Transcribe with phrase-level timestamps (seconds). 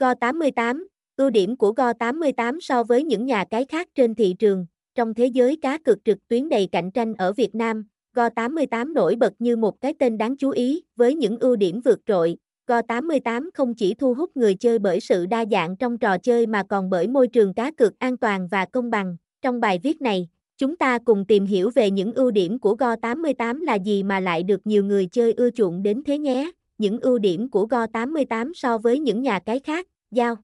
[0.00, 0.84] Go88,
[1.16, 5.26] ưu điểm của Go88 so với những nhà cái khác trên thị trường, trong thế
[5.26, 7.84] giới cá cược trực tuyến đầy cạnh tranh ở Việt Nam,
[8.16, 12.00] Go88 nổi bật như một cái tên đáng chú ý với những ưu điểm vượt
[12.06, 12.36] trội.
[12.66, 16.62] Go88 không chỉ thu hút người chơi bởi sự đa dạng trong trò chơi mà
[16.68, 19.16] còn bởi môi trường cá cược an toàn và công bằng.
[19.42, 20.28] Trong bài viết này,
[20.58, 24.42] chúng ta cùng tìm hiểu về những ưu điểm của Go88 là gì mà lại
[24.42, 26.50] được nhiều người chơi ưa chuộng đến thế nhé.
[26.80, 30.36] Những ưu điểm của Go88 so với những nhà cái khác, giao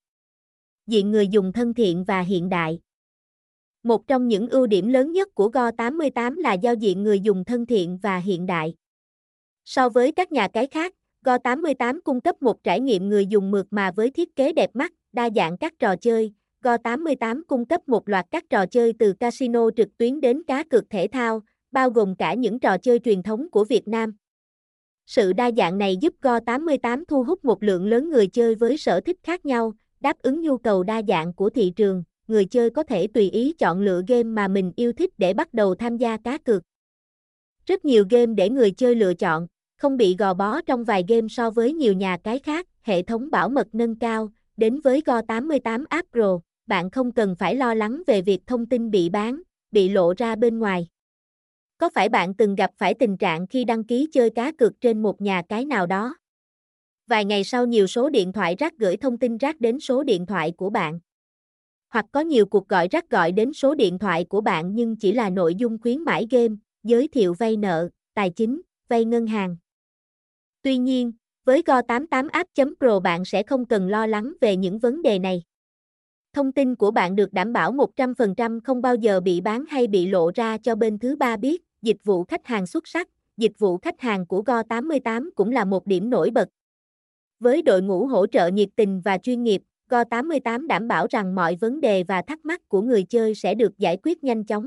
[0.87, 2.81] diện người dùng thân thiện và hiện đại.
[3.83, 7.67] Một trong những ưu điểm lớn nhất của Go88 là giao diện người dùng thân
[7.67, 8.75] thiện và hiện đại.
[9.65, 13.67] So với các nhà cái khác, Go88 cung cấp một trải nghiệm người dùng mượt
[13.71, 16.33] mà với thiết kế đẹp mắt, đa dạng các trò chơi.
[16.63, 20.91] Go88 cung cấp một loạt các trò chơi từ casino trực tuyến đến cá cược
[20.91, 21.43] thể thao,
[21.73, 24.17] bao gồm cả những trò chơi truyền thống của Việt Nam.
[25.07, 29.01] Sự đa dạng này giúp Go88 thu hút một lượng lớn người chơi với sở
[29.01, 32.83] thích khác nhau, đáp ứng nhu cầu đa dạng của thị trường, người chơi có
[32.83, 36.17] thể tùy ý chọn lựa game mà mình yêu thích để bắt đầu tham gia
[36.17, 36.63] cá cược.
[37.67, 41.29] Rất nhiều game để người chơi lựa chọn, không bị gò bó trong vài game
[41.29, 45.85] so với nhiều nhà cái khác, hệ thống bảo mật nâng cao, đến với Go88
[45.89, 49.89] App Pro, bạn không cần phải lo lắng về việc thông tin bị bán, bị
[49.89, 50.89] lộ ra bên ngoài.
[51.79, 55.03] Có phải bạn từng gặp phải tình trạng khi đăng ký chơi cá cược trên
[55.03, 56.17] một nhà cái nào đó?
[57.07, 60.27] Vài ngày sau nhiều số điện thoại rác gửi thông tin rác đến số điện
[60.27, 61.01] thoại của bạn.
[61.89, 65.13] Hoặc có nhiều cuộc gọi rác gọi đến số điện thoại của bạn nhưng chỉ
[65.13, 69.57] là nội dung khuyến mãi game, giới thiệu vay nợ, tài chính, vay ngân hàng.
[70.63, 71.13] Tuy nhiên,
[71.45, 75.43] với Go88 App.Pro bạn sẽ không cần lo lắng về những vấn đề này.
[76.33, 80.07] Thông tin của bạn được đảm bảo 100% không bao giờ bị bán hay bị
[80.07, 83.79] lộ ra cho bên thứ ba biết, dịch vụ khách hàng xuất sắc, dịch vụ
[83.79, 86.49] khách hàng của Go88 cũng là một điểm nổi bật.
[87.41, 91.57] Với đội ngũ hỗ trợ nhiệt tình và chuyên nghiệp, Go88 đảm bảo rằng mọi
[91.57, 94.67] vấn đề và thắc mắc của người chơi sẽ được giải quyết nhanh chóng.